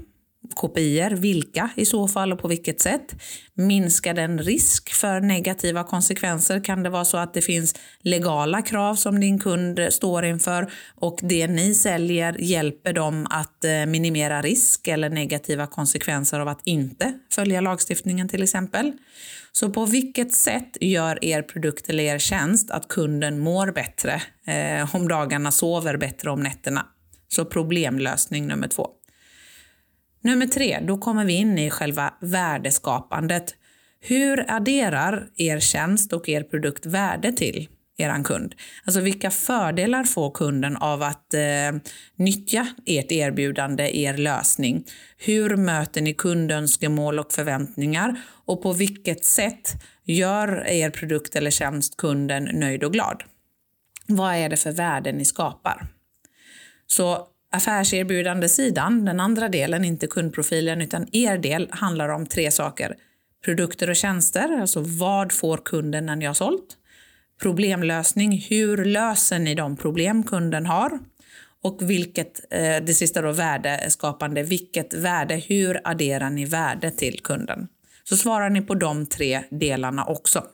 Kopior, 0.54 1.10
vilka 1.10 1.70
i 1.74 1.86
så 1.86 2.08
fall 2.08 2.32
och 2.32 2.38
på 2.38 2.48
vilket 2.48 2.80
sätt? 2.80 3.16
Minskar 3.54 4.14
den 4.14 4.38
risk 4.38 4.92
för 4.92 5.20
negativa 5.20 5.84
konsekvenser? 5.84 6.64
Kan 6.64 6.82
det 6.82 6.90
vara 6.90 7.04
så 7.04 7.16
att 7.16 7.34
det 7.34 7.42
finns 7.42 7.74
legala 8.00 8.62
krav 8.62 8.94
som 8.94 9.20
din 9.20 9.38
kund 9.38 9.80
står 9.90 10.24
inför 10.24 10.72
och 10.94 11.18
det 11.22 11.46
ni 11.46 11.74
säljer 11.74 12.36
hjälper 12.38 12.92
dem 12.92 13.26
att 13.30 13.64
eh, 13.64 13.86
minimera 13.86 14.42
risk 14.42 14.88
eller 14.88 15.10
negativa 15.10 15.66
konsekvenser 15.66 16.40
av 16.40 16.48
att 16.48 16.60
inte 16.64 17.18
följa 17.32 17.60
lagstiftningen 17.60 18.28
till 18.28 18.42
exempel? 18.42 18.92
Så 19.52 19.70
på 19.70 19.84
vilket 19.84 20.32
sätt 20.32 20.76
gör 20.80 21.24
er 21.24 21.42
produkt 21.42 21.88
eller 21.88 22.04
er 22.04 22.18
tjänst 22.18 22.70
att 22.70 22.88
kunden 22.88 23.38
mår 23.38 23.72
bättre 23.72 24.22
eh, 24.46 24.94
om 24.94 25.08
dagarna, 25.08 25.50
sover 25.50 25.96
bättre 25.96 26.30
om 26.30 26.40
nätterna? 26.40 26.86
Så 27.28 27.44
problemlösning 27.44 28.46
nummer 28.46 28.68
två. 28.68 28.95
Nummer 30.26 30.46
tre, 30.46 30.78
då 30.82 30.98
kommer 30.98 31.24
vi 31.24 31.32
in 31.32 31.58
i 31.58 31.70
själva 31.70 32.14
värdeskapandet. 32.20 33.54
Hur 34.00 34.50
adderar 34.50 35.28
er 35.36 35.60
tjänst 35.60 36.12
och 36.12 36.28
er 36.28 36.42
produkt 36.42 36.86
värde 36.86 37.32
till 37.32 37.68
er 37.96 38.24
kund? 38.24 38.54
Alltså 38.84 39.00
vilka 39.00 39.30
fördelar 39.30 40.04
får 40.04 40.30
kunden 40.30 40.76
av 40.76 41.02
att 41.02 41.34
eh, 41.34 41.40
nyttja 42.16 42.66
ert 42.86 43.12
erbjudande, 43.12 43.98
er 43.98 44.16
lösning? 44.16 44.84
Hur 45.16 45.56
möter 45.56 46.00
ni 46.00 46.14
kundönskemål 46.14 47.18
och 47.18 47.32
förväntningar? 47.32 48.20
Och 48.46 48.62
på 48.62 48.72
vilket 48.72 49.24
sätt 49.24 49.72
gör 50.04 50.66
er 50.66 50.90
produkt 50.90 51.36
eller 51.36 51.50
tjänst 51.50 51.96
kunden 51.96 52.44
nöjd 52.44 52.84
och 52.84 52.92
glad? 52.92 53.22
Vad 54.06 54.34
är 54.34 54.48
det 54.48 54.56
för 54.56 54.72
värde 54.72 55.12
ni 55.12 55.24
skapar? 55.24 55.86
Så 56.86 57.28
affärserbjudandesidan, 57.56 59.04
den 59.04 59.20
andra 59.20 59.48
delen, 59.48 59.84
inte 59.84 60.06
kundprofilen 60.06 60.82
utan 60.82 61.06
er 61.12 61.38
del, 61.38 61.68
handlar 61.70 62.08
om 62.08 62.26
tre 62.26 62.50
saker. 62.50 62.96
Produkter 63.44 63.90
och 63.90 63.96
tjänster, 63.96 64.60
alltså 64.60 64.80
vad 64.80 65.32
får 65.32 65.56
kunden 65.56 66.06
när 66.06 66.16
ni 66.16 66.24
har 66.24 66.34
sålt? 66.34 66.76
Problemlösning, 67.42 68.46
hur 68.50 68.84
löser 68.84 69.38
ni 69.38 69.54
de 69.54 69.76
problem 69.76 70.22
kunden 70.22 70.66
har? 70.66 70.98
Och 71.62 71.90
vilket, 71.90 72.40
eh, 72.50 72.84
det 72.84 72.94
sista 72.94 73.22
då, 73.22 73.32
värdeskapande, 73.32 74.42
vilket 74.42 74.94
värde, 74.94 75.34
hur 75.34 75.80
adderar 75.84 76.30
ni 76.30 76.44
värde 76.44 76.90
till 76.90 77.20
kunden? 77.20 77.68
Så 78.04 78.16
svarar 78.16 78.50
ni 78.50 78.60
på 78.60 78.74
de 78.74 79.06
tre 79.06 79.42
delarna 79.50 80.04
också. 80.04 80.44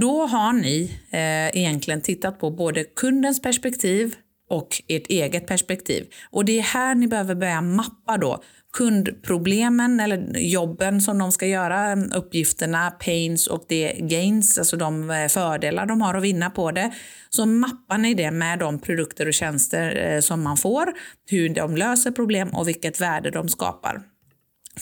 Då 0.00 0.26
har 0.26 0.52
ni 0.52 1.00
eh, 1.10 1.58
egentligen 1.60 2.00
tittat 2.00 2.40
på 2.40 2.50
både 2.50 2.84
kundens 2.84 3.42
perspektiv, 3.42 4.14
och 4.54 4.82
ert 4.88 5.06
eget 5.06 5.46
perspektiv. 5.46 6.06
Och 6.30 6.44
det 6.44 6.58
är 6.58 6.62
här 6.62 6.94
ni 6.94 7.08
behöver 7.08 7.34
börja 7.34 7.60
mappa 7.60 8.16
då 8.18 8.42
kundproblemen 8.74 10.00
eller 10.00 10.38
jobben 10.38 11.00
som 11.00 11.18
de 11.18 11.32
ska 11.32 11.46
göra, 11.46 11.96
uppgifterna, 11.96 12.90
pains 12.90 13.46
och 13.46 13.64
det 13.68 13.92
gains, 13.92 14.58
alltså 14.58 14.76
de 14.76 15.10
eh, 15.10 15.28
fördelar 15.28 15.86
de 15.86 16.00
har 16.00 16.14
att 16.14 16.22
vinna 16.22 16.50
på 16.50 16.70
det. 16.70 16.92
Så 17.30 17.46
mappar 17.46 17.98
ni 17.98 18.14
det 18.14 18.30
med 18.30 18.58
de 18.58 18.78
produkter 18.78 19.28
och 19.28 19.34
tjänster 19.34 20.12
eh, 20.12 20.20
som 20.20 20.42
man 20.42 20.56
får, 20.56 20.92
hur 21.30 21.48
de 21.48 21.76
löser 21.76 22.10
problem 22.10 22.48
och 22.48 22.68
vilket 22.68 23.00
värde 23.00 23.30
de 23.30 23.48
skapar. 23.48 24.02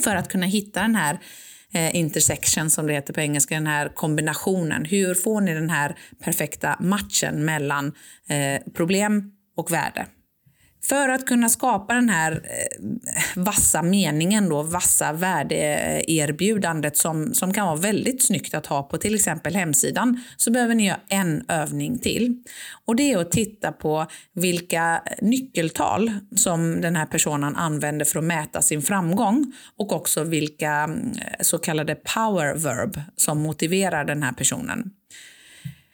För 0.04 0.16
att 0.16 0.28
kunna 0.28 0.46
hitta 0.46 0.80
den 0.80 0.94
här 0.94 1.18
eh, 1.74 1.96
intersection 1.96 2.70
som 2.70 2.86
det 2.86 2.92
heter 2.92 3.12
på 3.12 3.20
engelska, 3.20 3.54
den 3.54 3.66
här 3.66 3.88
kombinationen. 3.88 4.84
Hur 4.84 5.14
får 5.14 5.40
ni 5.40 5.54
den 5.54 5.70
här 5.70 5.96
perfekta 6.24 6.76
matchen 6.80 7.44
mellan 7.44 7.92
problem 8.74 9.32
och 9.56 9.72
värde. 9.72 10.06
För 10.84 11.08
att 11.08 11.26
kunna 11.26 11.48
skapa 11.48 11.94
den 11.94 12.08
här 12.08 12.32
eh, 12.32 12.88
vassa 13.36 13.82
meningen, 13.82 14.48
då, 14.48 14.62
vassa 14.62 15.12
värdeerbjudandet 15.12 16.96
som, 16.96 17.34
som 17.34 17.52
kan 17.52 17.66
vara 17.66 17.76
väldigt 17.76 18.22
snyggt 18.22 18.54
att 18.54 18.66
ha 18.66 18.82
på 18.82 18.98
till 18.98 19.14
exempel 19.14 19.54
hemsidan, 19.54 20.20
så 20.36 20.50
behöver 20.50 20.74
ni 20.74 20.86
göra 20.86 21.00
en 21.08 21.44
övning 21.48 21.98
till. 21.98 22.42
Och 22.84 22.96
det 22.96 23.12
är 23.12 23.18
att 23.18 23.32
titta 23.32 23.72
på 23.72 24.06
vilka 24.32 25.02
nyckeltal 25.20 26.12
som 26.36 26.80
den 26.80 26.96
här 26.96 27.06
personen 27.06 27.56
använder 27.56 28.04
för 28.04 28.18
att 28.18 28.24
mäta 28.24 28.62
sin 28.62 28.82
framgång 28.82 29.52
och 29.76 29.92
också 29.92 30.24
vilka 30.24 30.70
mm, 30.72 31.12
så 31.40 31.58
kallade 31.58 31.94
power 31.94 32.54
verb 32.54 33.00
som 33.16 33.42
motiverar 33.42 34.04
den 34.04 34.22
här 34.22 34.32
personen. 34.32 34.90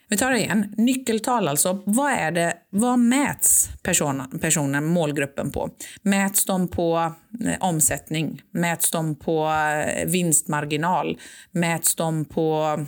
Vi 0.09 0.17
tar 0.17 0.31
det 0.31 0.39
igen. 0.39 0.73
Nyckeltal 0.77 1.47
alltså. 1.47 1.83
Vad, 1.85 2.11
är 2.11 2.31
det, 2.31 2.53
vad 2.69 2.99
mäts 2.99 3.69
personen, 3.83 4.39
personen, 4.39 4.85
målgruppen 4.85 5.51
på? 5.51 5.69
Mäts 6.01 6.45
de 6.45 6.67
på 6.67 7.13
eh, 7.45 7.55
omsättning? 7.59 8.41
Mäts 8.53 8.91
de 8.91 9.15
på 9.15 9.47
eh, 9.47 10.05
vinstmarginal? 10.05 11.17
Mäts 11.51 11.95
de 11.95 12.25
på 12.25 12.79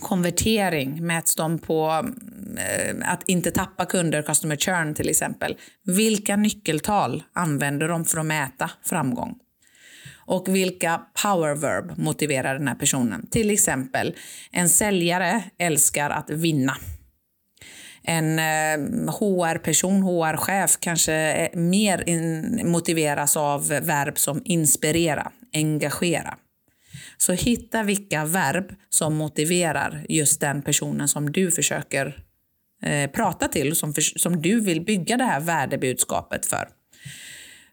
konvertering? 0.00 1.06
Mäts 1.06 1.34
de 1.34 1.58
på 1.58 2.04
eh, 2.58 3.12
att 3.12 3.28
inte 3.28 3.50
tappa 3.50 3.86
kunder, 3.86 4.22
customer 4.22 4.56
churn 4.56 4.94
till 4.94 5.08
exempel? 5.08 5.56
Vilka 5.84 6.36
nyckeltal 6.36 7.22
använder 7.32 7.88
de 7.88 8.04
för 8.04 8.18
att 8.18 8.26
mäta 8.26 8.70
framgång? 8.84 9.34
Och 10.26 10.48
vilka 10.48 11.00
powerverb 11.22 11.98
motiverar 11.98 12.58
den 12.58 12.68
här 12.68 12.74
personen. 12.74 13.26
Till 13.30 13.50
exempel, 13.50 14.14
en 14.50 14.68
säljare 14.68 15.44
älskar 15.58 16.10
att 16.10 16.30
vinna. 16.30 16.76
En 18.02 18.38
eh, 18.38 19.12
HR-person, 19.12 20.02
HR-chef 20.02 20.76
kanske 20.80 21.50
mer 21.54 22.04
motiveras 22.64 23.36
av 23.36 23.68
verb 23.68 24.18
som 24.18 24.42
inspirera, 24.44 25.32
engagera. 25.54 26.38
Så 27.18 27.32
hitta 27.32 27.82
vilka 27.82 28.24
verb 28.24 28.74
som 28.88 29.14
motiverar 29.14 30.06
just 30.08 30.40
den 30.40 30.62
personen 30.62 31.08
som 31.08 31.32
du 31.32 31.50
försöker 31.50 32.24
eh, 32.82 33.10
prata 33.10 33.48
till, 33.48 33.76
som, 33.76 33.94
som 34.16 34.42
du 34.42 34.60
vill 34.60 34.84
bygga 34.84 35.16
det 35.16 35.24
här 35.24 35.40
värdebudskapet 35.40 36.46
för. 36.46 36.68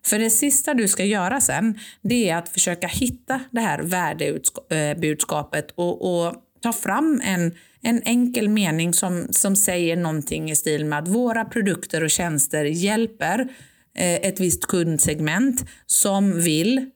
För 0.06 0.20
det 0.20 0.30
sista 0.30 0.74
du 0.74 0.88
ska 0.88 1.06
göra 1.06 1.42
sen, 1.42 1.80
det 2.02 2.30
är 2.30 2.38
att 2.38 2.50
försöka 2.50 2.88
hitta 2.88 3.40
det 3.52 3.62
här 3.62 3.80
värdebudskapet 3.80 5.72
eh, 5.72 5.76
och, 5.76 6.26
och 6.26 6.36
ta 6.62 6.74
fram 6.74 7.22
en, 7.24 7.56
en 7.82 8.02
enkel 8.06 8.50
mening 8.50 8.94
som, 8.94 9.28
som 9.32 9.56
säger 9.56 9.96
någonting 9.98 10.52
i 10.52 10.56
stil 10.56 10.86
med 10.86 11.00
att 11.00 11.08
våra 11.08 11.46
produkter 11.46 12.04
och 12.04 12.10
tjänster 12.10 12.66
hjälper 12.66 13.40
eh, 13.96 14.16
ett 14.16 14.40
visst 14.40 14.66
kundsegment 14.66 15.66
som 15.86 16.42
vill 16.42 16.90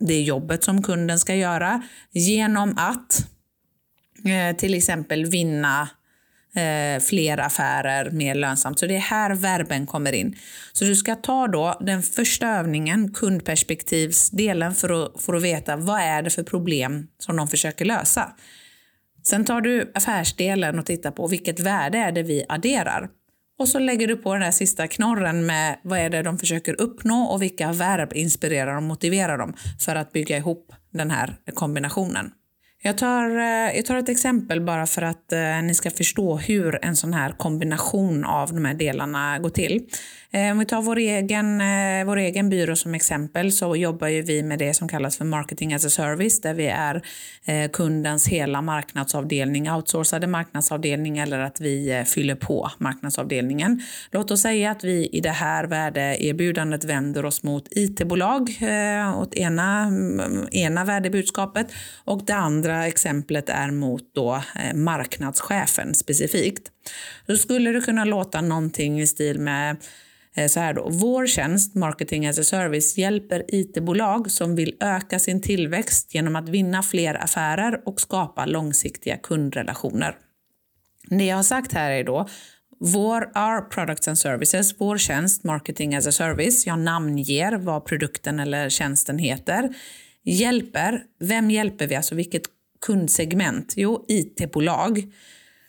det 0.00 0.20
jobbet 0.20 0.64
som 0.64 0.82
kunden 0.82 1.18
ska 1.18 1.34
göra 1.34 1.82
genom 2.12 2.74
att 2.78 3.26
eh, 4.24 4.56
till 4.56 4.74
exempel 4.74 5.24
vinna 5.24 5.88
eh, 6.56 7.02
fler 7.02 7.38
affärer, 7.38 8.10
mer 8.10 8.34
lönsamt. 8.34 8.78
Så 8.78 8.86
det 8.86 8.96
är 8.96 9.00
här 9.00 9.34
verben 9.34 9.86
kommer 9.86 10.12
in. 10.12 10.36
Så 10.72 10.84
du 10.84 10.96
ska 10.96 11.14
ta 11.14 11.46
då 11.46 11.78
den 11.80 12.02
första 12.02 12.48
övningen, 12.48 13.12
kundperspektivsdelen, 13.12 14.74
för 14.74 15.04
att, 15.04 15.22
för 15.22 15.34
att 15.34 15.42
veta 15.42 15.76
vad 15.76 16.00
är 16.00 16.22
det 16.22 16.30
för 16.30 16.42
problem 16.42 17.06
som 17.18 17.36
de 17.36 17.48
försöker 17.48 17.84
lösa. 17.84 18.32
Sen 19.24 19.44
tar 19.44 19.60
du 19.60 19.92
affärsdelen 19.94 20.78
och 20.78 20.86
tittar 20.86 21.10
på 21.10 21.26
vilket 21.26 21.60
värde 21.60 21.98
är 21.98 22.12
det 22.12 22.22
vi 22.22 22.44
adderar. 22.48 23.08
Och 23.58 23.68
så 23.68 23.78
lägger 23.78 24.08
du 24.08 24.16
på 24.16 24.32
den 24.32 24.42
där 24.42 24.50
sista 24.50 24.88
knorren 24.88 25.46
med 25.46 25.78
vad 25.82 25.98
är 25.98 26.10
det 26.10 26.22
de 26.22 26.38
försöker 26.38 26.80
uppnå 26.80 27.22
och 27.24 27.42
vilka 27.42 27.72
verb 27.72 28.12
inspirerar 28.14 28.76
och 28.76 28.82
motiverar 28.82 29.38
dem 29.38 29.54
för 29.80 29.96
att 29.96 30.12
bygga 30.12 30.36
ihop 30.36 30.72
den 30.92 31.10
här 31.10 31.36
kombinationen. 31.54 32.32
Jag 32.84 32.98
tar, 32.98 33.36
eh, 33.36 33.76
jag 33.76 33.86
tar 33.86 33.96
ett 33.96 34.08
exempel 34.08 34.60
bara 34.60 34.86
för 34.86 35.02
att 35.02 35.32
eh, 35.32 35.62
ni 35.62 35.74
ska 35.74 35.90
förstå 35.90 36.36
hur 36.36 36.84
en 36.84 36.96
sån 36.96 37.14
här 37.14 37.30
kombination 37.30 38.24
av 38.24 38.54
de 38.54 38.64
här 38.64 38.74
delarna 38.74 39.38
går 39.38 39.50
till. 39.50 39.86
Eh, 40.34 40.52
om 40.52 40.58
vi 40.58 40.64
tar 40.64 40.82
vår 40.82 40.98
egen, 40.98 41.60
eh, 41.60 42.04
vår 42.06 42.16
egen 42.16 42.50
byrå 42.50 42.76
som 42.76 42.94
exempel 42.94 43.52
så 43.52 43.76
jobbar 43.76 44.08
ju 44.08 44.22
vi 44.22 44.42
med 44.42 44.58
det 44.58 44.74
som 44.74 44.88
kallas 44.88 45.16
för 45.16 45.24
marketing 45.24 45.74
as 45.74 45.84
a 45.84 45.90
service 45.90 46.40
där 46.40 46.54
vi 46.54 46.66
är 46.66 47.02
eh, 47.44 47.70
kundens 47.70 48.28
hela 48.28 48.62
marknadsavdelning, 48.62 49.70
outsourcade 49.70 50.26
marknadsavdelning 50.26 51.18
eller 51.18 51.38
att 51.38 51.60
vi 51.60 52.04
fyller 52.06 52.34
på 52.34 52.70
marknadsavdelningen. 52.78 53.82
Låt 54.10 54.30
oss 54.30 54.42
säga 54.42 54.70
att 54.70 54.84
vi 54.84 55.06
i 55.06 55.20
det 55.20 55.30
här 55.30 55.64
värdeerbjudandet 55.64 56.84
vänder 56.84 57.24
oss 57.24 57.42
mot 57.42 57.68
IT-bolag 57.70 58.58
åt 59.16 59.34
ena, 59.34 59.82
mm, 59.82 60.48
ena 60.52 60.84
värdebudskapet 60.84 61.66
och 62.04 62.24
det 62.26 62.34
andra 62.34 62.86
exemplet 62.86 63.48
är 63.48 63.70
mot 63.70 64.14
då 64.14 64.42
marknadschefen 64.74 65.94
specifikt. 65.94 66.62
Då 67.26 67.36
skulle 67.36 67.72
det 67.72 67.80
kunna 67.80 68.04
låta 68.04 68.40
någonting 68.40 69.00
i 69.00 69.06
stil 69.06 69.38
med 69.38 69.76
Eh, 70.36 70.48
så 70.48 70.60
här 70.60 70.74
då. 70.74 70.88
Vår 70.90 71.26
tjänst, 71.26 71.74
Marketing 71.74 72.26
as 72.26 72.38
a 72.38 72.44
Service, 72.44 72.98
hjälper 72.98 73.44
IT-bolag 73.48 74.30
som 74.30 74.56
vill 74.56 74.76
öka 74.80 75.18
sin 75.18 75.40
tillväxt 75.40 76.14
genom 76.14 76.36
att 76.36 76.48
vinna 76.48 76.82
fler 76.82 77.14
affärer 77.24 77.82
och 77.88 78.00
skapa 78.00 78.46
långsiktiga 78.46 79.16
kundrelationer. 79.16 80.16
Det 81.08 81.24
jag 81.24 81.36
har 81.36 81.42
sagt 81.42 81.72
här 81.72 81.90
är 81.90 82.04
då 82.04 82.28
vår 82.84 83.22
Our 83.22 83.60
Products 83.60 84.08
and 84.08 84.18
Services, 84.18 84.74
vår 84.78 84.98
tjänst 84.98 85.44
Marketing 85.44 85.94
as 85.94 86.06
a 86.06 86.12
Service, 86.12 86.66
jag 86.66 86.78
namnger 86.78 87.52
vad 87.56 87.84
produkten 87.84 88.40
eller 88.40 88.68
tjänsten 88.68 89.18
heter, 89.18 89.74
hjälper, 90.24 91.02
vem 91.20 91.50
hjälper 91.50 91.86
vi, 91.86 91.94
alltså 91.94 92.14
vilket 92.14 92.42
kundsegment? 92.86 93.74
Jo, 93.76 94.04
IT-bolag 94.08 95.12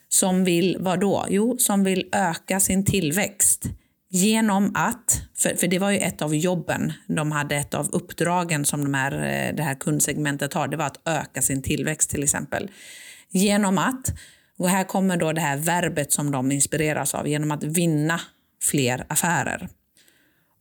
som 0.09 0.43
vill, 0.43 0.77
vad 0.79 0.99
då? 0.99 1.25
Jo, 1.29 1.57
som 1.57 1.83
vill 1.83 2.09
öka 2.11 2.59
sin 2.59 2.85
tillväxt 2.85 3.69
genom 4.13 4.71
att, 4.75 5.21
för, 5.35 5.55
för 5.55 5.67
det 5.67 5.79
var 5.79 5.91
ju 5.91 5.97
ett 5.97 6.21
av 6.21 6.35
jobben, 6.35 6.93
de 7.07 7.31
hade 7.31 7.55
ett 7.55 7.73
av 7.73 7.89
uppdragen 7.91 8.65
som 8.65 8.83
de 8.83 8.93
här, 8.93 9.11
eh, 9.11 9.55
det 9.55 9.63
här 9.63 9.75
kundsegmentet 9.75 10.53
har, 10.53 10.67
det 10.67 10.77
var 10.77 10.85
att 10.85 11.07
öka 11.07 11.41
sin 11.41 11.61
tillväxt 11.61 12.09
till 12.09 12.23
exempel. 12.23 12.71
Genom 13.29 13.77
att, 13.77 14.13
och 14.57 14.69
här 14.69 14.83
kommer 14.83 15.17
då 15.17 15.31
det 15.31 15.41
här 15.41 15.57
verbet 15.57 16.11
som 16.11 16.31
de 16.31 16.51
inspireras 16.51 17.15
av, 17.15 17.27
genom 17.27 17.51
att 17.51 17.63
vinna 17.63 18.19
fler 18.61 19.05
affärer. 19.09 19.69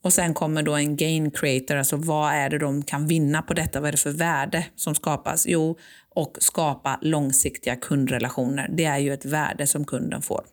Och 0.03 0.13
sen 0.13 0.33
kommer 0.33 0.63
då 0.63 0.73
en 0.75 0.95
gain 0.95 1.31
creator, 1.31 1.75
alltså 1.75 1.97
vad 1.97 2.33
är 2.33 2.49
det 2.49 2.57
de 2.57 2.83
kan 2.83 3.07
vinna 3.07 3.41
på 3.41 3.53
detta? 3.53 3.79
Vad 3.79 3.87
är 3.87 3.91
det 3.91 3.97
för 3.97 4.11
värde 4.11 4.65
som 4.75 4.95
skapas? 4.95 5.45
Jo, 5.47 5.77
och 6.09 6.37
skapa 6.39 6.99
långsiktiga 7.01 7.75
kundrelationer. 7.75 8.69
Det 8.71 8.85
är 8.85 8.97
ju 8.97 9.13
ett 9.13 9.25
värde 9.25 9.67
som 9.67 9.85
kunden 9.85 10.21
får. 10.21 10.43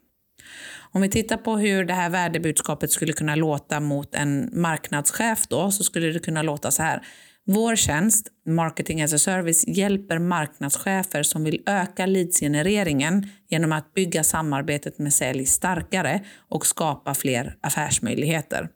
Om 0.93 1.03
vi 1.03 1.09
tittar 1.09 1.37
på 1.37 1.57
hur 1.57 1.85
det 1.85 1.95
här 1.95 2.11
värdebudskapet 2.11 2.91
skulle 2.91 3.13
kunna 3.13 3.35
låta 3.35 3.81
mot 3.81 4.15
en 4.15 4.51
marknadschef 4.53 5.47
då, 5.49 5.71
så 5.71 5.85
skulle 5.85 6.07
det 6.07 6.19
kunna 6.19 6.43
låta 6.43 6.71
så 6.71 6.83
här. 6.83 7.03
Vår 7.47 7.77
tjänst, 7.77 8.29
Marketing 8.47 9.03
as 9.03 9.13
a 9.13 9.19
Service, 9.19 9.65
hjälper 9.67 10.19
marknadschefer 10.19 11.23
som 11.23 11.45
vill 11.45 11.63
öka 11.67 12.07
leadsgenereringen 12.07 13.27
genom 13.49 13.73
att 13.73 13.95
bygga 13.95 14.25
samarbetet 14.25 14.99
med 14.99 15.15
sälj 15.15 15.47
starkare 15.47 16.25
och 16.49 16.67
skapa 16.67 17.15
fler 17.15 17.57
affärsmöjligheter. 17.61 18.69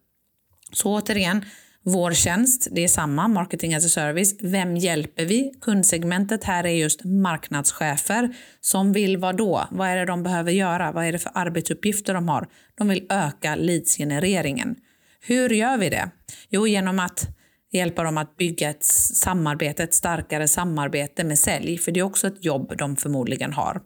Så 0.73 0.95
återigen, 0.95 1.45
vår 1.87 2.13
tjänst, 2.13 2.69
det 2.73 2.85
är 2.85 2.89
samma, 2.89 3.29
marketing 3.29 3.75
as 3.75 3.87
a 3.87 3.89
service. 3.89 4.35
Vem 4.41 4.77
hjälper 4.77 5.25
vi? 5.25 5.53
Kundsegmentet 5.61 6.45
här 6.45 6.67
är 6.67 6.71
just 6.71 7.05
marknadschefer 7.05 8.37
som 8.61 8.93
vill 8.93 9.17
vad 9.17 9.37
då? 9.37 9.69
Vad 9.71 9.89
är 9.89 9.97
det 9.97 10.05
de 10.05 10.23
behöver 10.23 10.53
göra? 10.53 10.93
Vad 10.93 11.05
är 11.05 11.13
det 11.13 11.19
för 11.19 11.33
arbetsuppgifter 11.35 12.15
de 12.15 12.29
har? 12.29 12.49
De 12.75 12.89
vill 12.89 13.07
öka 13.11 13.57
leadsgenereringen. 13.57 14.77
Hur 15.21 15.51
gör 15.51 15.79
vi 15.79 15.91
det? 15.91 16.11
Jo, 16.49 16.67
genom 16.67 16.99
att 16.99 17.29
hjälpa 17.73 18.03
dem 18.03 18.19
att 18.19 18.37
bygga 18.37 18.71
ett 18.71 18.85
samarbete, 18.85 19.83
ett 19.83 19.95
starkare 19.95 20.49
samarbete 20.49 21.25
med 21.25 21.39
sälj, 21.39 21.79
för 21.79 21.93
det 21.93 22.01
är 22.01 22.05
också 22.05 22.27
ett 22.27 22.45
jobb 22.45 22.75
de 22.79 22.97
förmodligen 22.97 23.53
har. 23.53 23.81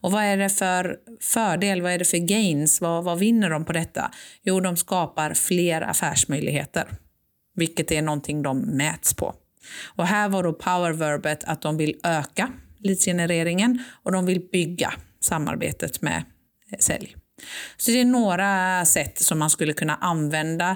Och 0.00 0.12
vad 0.12 0.24
är 0.24 0.36
det 0.36 0.48
för 0.48 0.96
fördel, 1.20 1.82
vad 1.82 1.92
är 1.92 1.98
det 1.98 2.04
för 2.04 2.18
gains, 2.18 2.80
vad, 2.80 3.04
vad 3.04 3.18
vinner 3.18 3.50
de 3.50 3.64
på 3.64 3.72
detta? 3.72 4.10
Jo, 4.42 4.60
de 4.60 4.76
skapar 4.76 5.34
fler 5.34 5.82
affärsmöjligheter 5.82 6.88
vilket 7.58 7.92
är 7.92 8.02
någonting 8.02 8.42
de 8.42 8.60
mäts 8.60 9.14
på. 9.14 9.34
Och 9.86 10.06
här 10.06 10.28
var 10.28 10.42
då 10.42 10.52
powerverbet 10.52 11.44
att 11.44 11.62
de 11.62 11.76
vill 11.76 12.00
öka 12.04 12.52
leadsgenereringen 12.78 13.84
och 14.02 14.12
de 14.12 14.26
vill 14.26 14.40
bygga 14.52 14.92
samarbetet 15.20 16.02
med 16.02 16.24
eh, 16.72 16.78
sälj. 16.78 17.16
Så 17.76 17.90
det 17.90 18.00
är 18.00 18.04
några 18.04 18.84
sätt 18.84 19.18
som 19.18 19.38
man 19.38 19.50
skulle 19.50 19.72
kunna 19.72 19.96
använda 19.96 20.70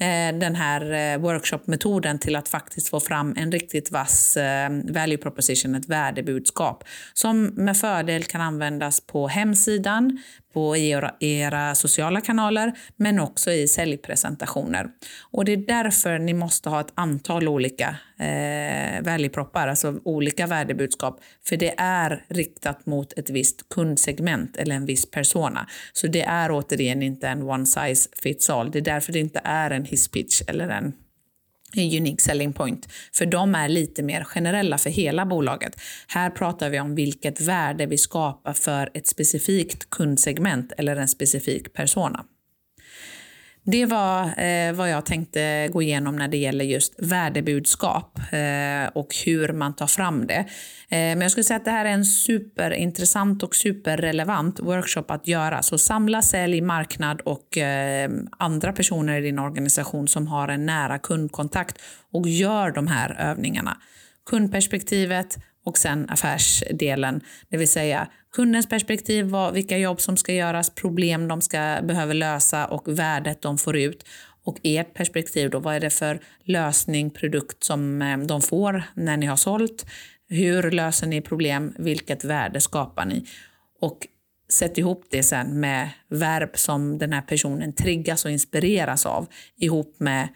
eh, 0.00 0.38
den 0.38 0.54
här 0.54 0.92
eh, 0.92 1.18
workshopmetoden 1.18 2.18
till 2.18 2.36
att 2.36 2.48
faktiskt 2.48 2.88
få 2.88 3.00
fram 3.00 3.34
en 3.36 3.52
riktigt 3.52 3.90
vass 3.90 4.38
value 4.84 5.16
proposition, 5.16 5.74
ett 5.74 5.88
värdebudskap 5.88 6.84
som 7.14 7.44
med 7.44 7.76
fördel 7.76 8.24
kan 8.24 8.40
användas 8.40 9.00
på 9.00 9.28
hemsidan, 9.28 10.22
på 10.56 10.76
era, 10.76 11.14
era 11.20 11.74
sociala 11.74 12.20
kanaler 12.20 12.72
men 12.96 13.20
också 13.20 13.50
i 13.50 13.68
säljpresentationer. 13.68 14.86
Och 15.30 15.44
det 15.44 15.52
är 15.52 15.56
därför 15.56 16.18
ni 16.18 16.34
måste 16.34 16.68
ha 16.68 16.80
ett 16.80 16.92
antal 16.94 17.48
olika 17.48 17.96
eh, 18.18 19.02
value-proppar, 19.02 19.68
alltså 19.68 20.00
olika 20.04 20.46
värdebudskap. 20.46 21.20
För 21.48 21.56
det 21.56 21.74
är 21.78 22.24
riktat 22.28 22.86
mot 22.86 23.12
ett 23.12 23.30
visst 23.30 23.68
kundsegment 23.68 24.56
eller 24.56 24.74
en 24.74 24.86
viss 24.86 25.10
persona. 25.10 25.66
Så 25.92 26.06
det 26.06 26.22
är 26.22 26.50
återigen 26.50 27.02
inte 27.02 27.28
en 27.28 27.42
one 27.42 27.66
size 27.66 28.08
fits 28.22 28.50
all. 28.50 28.70
Det 28.70 28.78
är 28.78 28.82
därför 28.82 29.12
det 29.12 29.20
inte 29.20 29.40
är 29.44 29.70
en 29.70 29.84
hisspitch 29.84 30.42
eller 30.48 30.68
en 30.68 30.92
en 31.82 32.00
unique 32.00 32.22
selling 32.22 32.52
point, 32.52 32.88
för 33.12 33.26
de 33.26 33.54
är 33.54 33.68
lite 33.68 34.02
mer 34.02 34.24
generella 34.24 34.78
för 34.78 34.90
hela 34.90 35.26
bolaget. 35.26 35.80
Här 36.08 36.30
pratar 36.30 36.70
vi 36.70 36.80
om 36.80 36.94
vilket 36.94 37.40
värde 37.40 37.86
vi 37.86 37.98
skapar 37.98 38.52
för 38.52 38.90
ett 38.94 39.06
specifikt 39.06 39.90
kundsegment 39.90 40.72
eller 40.78 40.96
en 40.96 41.08
specifik 41.08 41.72
persona. 41.72 42.24
Det 43.68 43.86
var 43.86 44.40
eh, 44.40 44.72
vad 44.72 44.90
jag 44.90 45.06
tänkte 45.06 45.68
gå 45.72 45.82
igenom 45.82 46.16
när 46.16 46.28
det 46.28 46.36
gäller 46.36 46.64
just 46.64 46.94
värdebudskap 46.98 48.18
eh, 48.18 48.88
och 48.94 49.14
hur 49.26 49.52
man 49.52 49.76
tar 49.76 49.86
fram 49.86 50.26
det. 50.26 50.38
Eh, 50.38 50.46
men 50.88 51.20
jag 51.20 51.30
skulle 51.30 51.44
säga 51.44 51.56
att 51.56 51.64
det 51.64 51.70
här 51.70 51.84
är 51.84 51.90
en 51.90 52.04
superintressant 52.04 53.42
och 53.42 53.54
superrelevant 53.54 54.60
workshop 54.60 55.04
att 55.08 55.26
göra. 55.26 55.62
Så 55.62 55.78
samla, 55.78 56.22
sälj, 56.22 56.60
marknad 56.60 57.20
och 57.20 57.58
eh, 57.58 58.10
andra 58.38 58.72
personer 58.72 59.18
i 59.18 59.20
din 59.20 59.38
organisation 59.38 60.08
som 60.08 60.26
har 60.26 60.48
en 60.48 60.66
nära 60.66 60.98
kundkontakt 60.98 61.78
och 62.12 62.28
gör 62.28 62.70
de 62.70 62.86
här 62.86 63.16
övningarna. 63.18 63.76
Kundperspektivet 64.30 65.38
och 65.66 65.78
sen 65.78 66.06
affärsdelen, 66.10 67.20
det 67.48 67.56
vill 67.56 67.68
säga 67.68 68.08
kundens 68.32 68.68
perspektiv, 68.68 69.26
vad, 69.26 69.54
vilka 69.54 69.78
jobb 69.78 70.00
som 70.00 70.16
ska 70.16 70.32
göras, 70.32 70.70
problem 70.70 71.28
de 71.28 71.40
ska, 71.40 71.78
behöver 71.82 72.14
lösa 72.14 72.66
och 72.66 72.98
värdet 72.98 73.42
de 73.42 73.58
får 73.58 73.76
ut. 73.76 74.04
Och 74.44 74.58
ert 74.62 74.94
perspektiv 74.94 75.50
då, 75.50 75.58
vad 75.58 75.74
är 75.74 75.80
det 75.80 75.90
för 75.90 76.20
lösning, 76.44 77.10
produkt 77.10 77.64
som 77.64 78.02
eh, 78.02 78.18
de 78.18 78.42
får 78.42 78.82
när 78.94 79.16
ni 79.16 79.26
har 79.26 79.36
sålt? 79.36 79.86
Hur 80.28 80.70
löser 80.70 81.06
ni 81.06 81.20
problem? 81.20 81.74
Vilket 81.78 82.24
värde 82.24 82.60
skapar 82.60 83.04
ni? 83.04 83.26
Och 83.80 84.06
sätt 84.48 84.78
ihop 84.78 85.04
det 85.10 85.22
sen 85.22 85.60
med 85.60 85.90
verb 86.08 86.58
som 86.58 86.98
den 86.98 87.12
här 87.12 87.22
personen 87.22 87.72
triggas 87.72 88.24
och 88.24 88.30
inspireras 88.30 89.06
av 89.06 89.26
ihop 89.56 89.96
med 89.98 90.28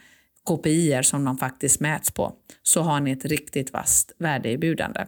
KPI 0.49 1.01
som 1.03 1.25
de 1.25 1.39
faktiskt 1.39 1.81
mäts 1.81 2.11
på. 2.11 2.33
Så 2.63 2.83
har 2.83 3.01
ni 3.01 3.11
ett 3.11 3.25
riktigt 3.25 3.73
vasst 3.73 4.13
värdeerbjudande. 4.19 5.07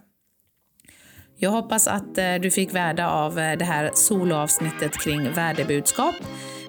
Jag 1.42 1.50
hoppas 1.50 1.86
att 1.86 2.18
eh, 2.18 2.34
du 2.34 2.50
fick 2.50 2.74
värde 2.74 3.06
av 3.06 3.38
eh, 3.38 3.58
det 3.58 3.64
här 3.64 3.90
soloavsnittet 3.94 4.92
kring 4.92 5.32
värdebudskap. 5.32 6.14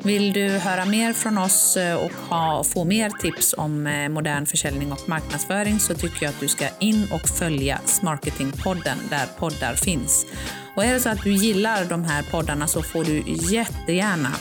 Vill 0.03 0.33
du 0.33 0.49
höra 0.49 0.85
mer 0.85 1.13
från 1.13 1.37
oss 1.37 1.77
eh, 1.77 1.95
och 1.95 2.11
ha, 2.29 2.63
få 2.63 2.83
mer 2.83 3.09
tips 3.09 3.55
om 3.57 3.83
modern 4.09 4.45
försäljning 4.45 4.91
och 4.91 5.09
marknadsföring 5.09 5.79
så 5.79 5.93
tycker 5.93 6.23
jag 6.25 6.29
att 6.29 6.39
du 6.39 6.47
ska 6.47 6.65
in 6.79 7.07
och 7.11 7.21
följa 7.21 7.79
Smarketingpodden 7.85 8.97
där 9.09 9.25
poddar 9.39 9.73
finns. 9.73 10.25
Och 10.75 10.85
är 10.85 10.93
det 10.93 10.99
så 10.99 11.09
att 11.09 11.23
du 11.23 11.33
gillar 11.33 11.85
de 11.85 12.03
här 12.03 12.23
poddarna 12.23 12.67
så 12.67 12.81
får 12.81 13.03
du 13.03 13.23
jättegärna 13.27 14.31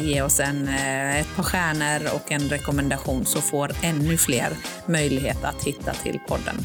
ge 0.00 0.22
oss 0.22 0.40
en, 0.40 0.68
ett 0.68 1.36
par 1.36 1.42
stjärnor 1.42 2.10
och 2.14 2.32
en 2.32 2.48
rekommendation 2.48 3.24
så 3.24 3.40
får 3.40 3.70
ännu 3.82 4.16
fler 4.16 4.48
möjlighet 4.86 5.44
att 5.44 5.64
hitta 5.64 5.92
till 5.92 6.18
podden. 6.28 6.64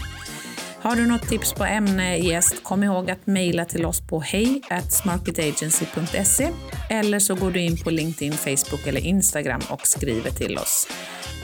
Har 0.84 0.96
du 0.96 1.08
något 1.08 1.30
tips 1.30 1.54
på 1.54 1.66
ämne, 1.66 2.18
gäst, 2.18 2.64
kom 2.64 2.84
ihåg 2.84 3.12
att 3.12 3.28
mejla 3.28 3.66
till 3.66 3.86
oss 3.86 4.08
på 4.08 4.20
hej.smarketagency.se. 4.20 6.50
eller 6.90 7.20
så 7.20 7.36
går 7.36 7.52
du 7.52 7.62
in 7.62 7.78
på 7.78 7.90
LinkedIn, 7.90 8.34
Facebook 8.34 8.88
eller 8.88 9.00
Instagram 9.00 9.62
och 9.70 9.88
skriver 9.88 10.32
till 10.32 10.58
oss. 10.58 10.88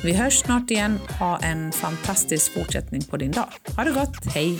Vi 0.04 0.14
hörs 0.14 0.40
snart 0.40 0.72
igen. 0.72 1.00
Ha 1.20 1.38
en 1.38 1.72
fantastisk 1.72 2.54
fortsättning 2.54 3.04
på 3.04 3.18
din 3.18 3.32
dag. 3.32 3.50
Ha 3.76 3.84
det 3.84 3.92
gott. 3.92 4.26
Hej! 4.34 4.60